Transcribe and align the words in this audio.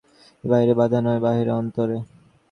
বাইরে 0.43 0.73
বাধা 0.79 0.99
নয়, 1.01 1.19
বাধা 1.19 1.51
অন্তরে। 1.53 1.97